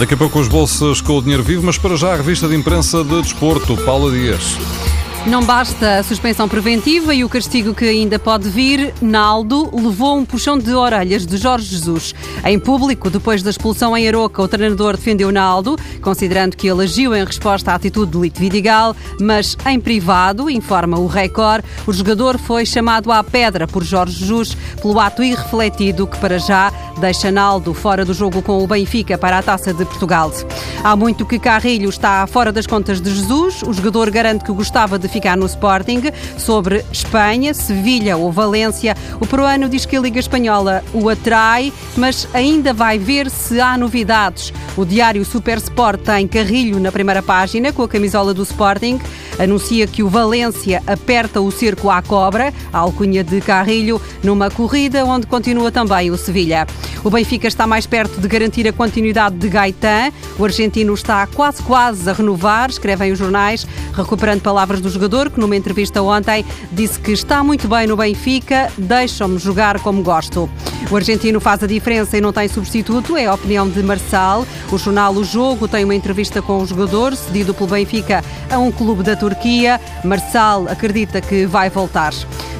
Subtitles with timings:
[0.00, 2.56] Daqui a pouco os bolsas com o dinheiro vivo, mas para já a revista de
[2.56, 4.56] imprensa de desporto, Paula Dias.
[5.26, 10.24] Não basta a suspensão preventiva e o castigo que ainda pode vir, Naldo levou um
[10.24, 12.14] puxão de orelhas de Jorge Jesus.
[12.42, 17.14] Em público, depois da expulsão em Aroca, o treinador defendeu Naldo, considerando que ele agiu
[17.14, 22.38] em resposta à atitude de Lito Vidigal, mas em privado, informa o Record, o jogador
[22.38, 27.74] foi chamado à pedra por Jorge Jesus pelo ato irrefletido que para já deixa Naldo
[27.74, 30.32] fora do jogo com o Benfica para a Taça de Portugal.
[30.82, 33.62] Há muito que Carrilho está fora das contas de Jesus.
[33.62, 36.02] O jogador garante que gostava de ficar no Sporting.
[36.38, 42.28] Sobre Espanha, Sevilha ou Valência, o peruano diz que a Liga Espanhola o atrai, mas
[42.32, 44.52] ainda vai ver se há novidades.
[44.76, 48.98] O diário Super Sport tem Carrilho na primeira página com a camisola do Sporting
[49.42, 55.04] anuncia que o Valência aperta o cerco à cobra, a alcunha de Carrilho, numa corrida
[55.04, 56.66] onde continua também o Sevilha.
[57.02, 60.12] O Benfica está mais perto de garantir a continuidade de Gaetan.
[60.38, 65.40] O argentino está quase quase a renovar, escrevem os jornais, recuperando palavras do jogador, que
[65.40, 70.48] numa entrevista ontem disse que está muito bem no Benfica, deixam-me jogar como gosto.
[70.90, 74.46] O argentino faz a diferença e não tem substituto, é a opinião de Marçal.
[74.70, 78.70] O jornal O Jogo tem uma entrevista com o jogador, cedido pelo Benfica a um
[78.70, 79.80] clube da Turquia.
[80.04, 82.12] Marçal acredita que vai voltar.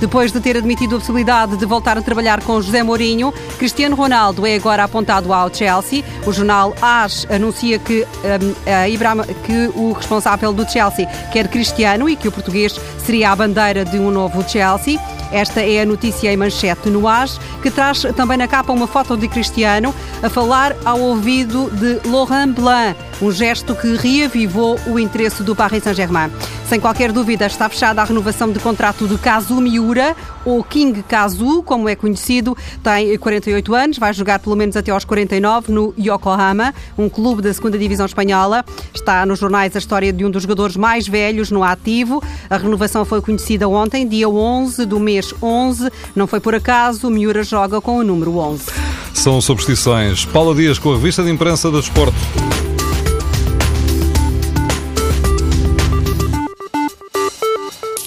[0.00, 4.46] Depois de ter admitido a possibilidade de voltar a trabalhar com José Mourinho, Cristiano Ronaldo
[4.46, 6.04] é agora apontado ao Chelsea.
[6.26, 12.16] O jornal AS anuncia que, um, Ibrahim, que o responsável do Chelsea quer Cristiano e
[12.16, 15.00] que o português seria a bandeira de um novo Chelsea.
[15.32, 19.16] Esta é a notícia em manchete no AS, que traz também na capa uma foto
[19.16, 25.42] de Cristiano a falar ao ouvido de Laurent Blanc, um gesto que reavivou o interesse
[25.42, 26.30] do Paris Saint-Germain.
[26.68, 31.62] Sem qualquer dúvida, está fechada a renovação de contrato de Kazu Miura, ou King Kazu,
[31.62, 32.56] como é conhecido.
[32.82, 37.54] Tem 48 anos, vai jogar pelo menos até aos 49 no Yokohama, um clube da
[37.54, 38.64] segunda divisão espanhola.
[38.92, 42.20] Está nos jornais a história de um dos jogadores mais velhos no ativo.
[42.50, 45.88] A renovação foi conhecida ontem, dia 11 do mês 11.
[46.16, 48.64] Não foi por acaso, Miura joga com o número 11.
[49.14, 50.24] São superstições.
[50.24, 52.16] Paula Dias com a revista de imprensa do desporto.